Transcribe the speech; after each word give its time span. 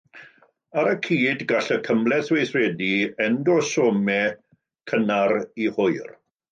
Ar 0.83 0.87
y 0.91 0.93
cyd, 1.07 1.43
gall 1.51 1.69
y 1.75 1.77
cymhleth 1.89 2.33
weithredu 2.37 2.91
endosomau 3.29 4.35
cynnar 4.93 5.41
i 5.67 5.75
hwyr. 5.79 6.15